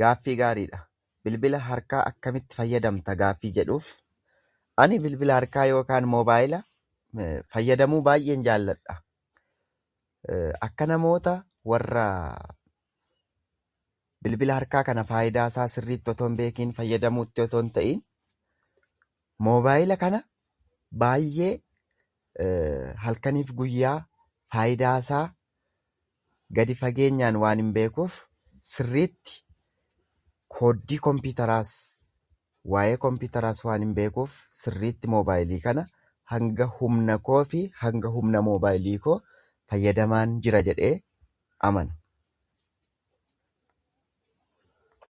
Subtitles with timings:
[0.00, 0.80] Gaaffii gaariidha.
[1.24, 3.86] Bilbila harkaa akkamitti fayyadamta gaaffii jedhuuf,
[4.84, 6.60] ani bilbila harkaa yookaan moobaayila
[7.54, 8.98] fayyadamuu baayyeen jaalladha.
[10.68, 11.34] Akka namoota
[11.72, 12.06] warra
[14.26, 18.04] bilbila harkaa kana faayidaa isaa sirriitti osoo hin beekiin fayyadamuutti osoo ta'iin,
[19.48, 20.20] moobaayila kana
[21.04, 21.50] baayyee
[23.06, 23.96] halkaniif guyyaa
[24.56, 25.24] faayidaa isaa
[26.60, 28.14] gadi fageenyaan waanin beekuuf,
[28.74, 29.42] sirriitti
[30.56, 31.70] kooddii kompiiteraas,
[32.74, 35.84] waa'ee kompiiteraas waanin beekuuf, sirriitti moobaayilii kana,
[36.34, 37.62] hanga humna koo fi
[38.18, 39.16] humna moobaayilii koo
[39.70, 40.94] fayyadamaan jira jedhee
[41.70, 42.02] amana.